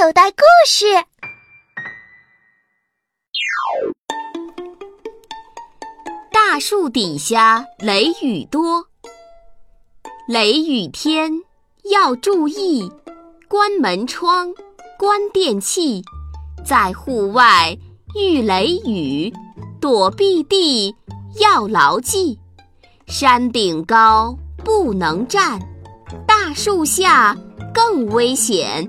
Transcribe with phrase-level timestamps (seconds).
[0.00, 0.86] 口袋故事。
[6.30, 8.86] 大树底下雷雨多，
[10.28, 11.32] 雷雨天
[11.90, 12.88] 要注意，
[13.48, 14.54] 关门窗，
[14.96, 16.00] 关电器，
[16.64, 17.76] 在户外
[18.14, 19.32] 遇雷雨，
[19.80, 20.94] 躲避地
[21.40, 22.38] 要牢记。
[23.08, 25.58] 山顶高不能站，
[26.24, 27.36] 大树下
[27.74, 28.88] 更危险。